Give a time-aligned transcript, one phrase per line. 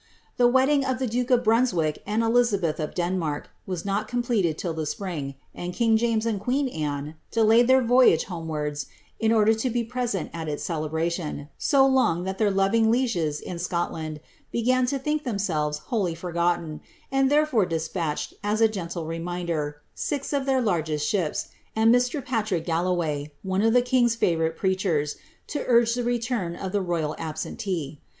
[0.37, 4.73] The wedding of the duke of Brunswick and Elizabeth of Denmark was not completed till
[4.73, 8.87] the spring, and king James and queen Anne, delayed their voyage homewards
[9.19, 13.39] in order to be present at its celebra tion, so long, that their loving lieges
[13.39, 14.19] in Scotland
[14.51, 16.81] began to think them selves wholly forgotten,
[17.11, 22.25] and therefore despatched, as a gentle reminder, six of their largest ships, and 3Ir.
[22.25, 27.15] Patrick Galloway, one of the king's fiivourite preachers,' to urge tlie return of the royal
[27.19, 28.01] absentee.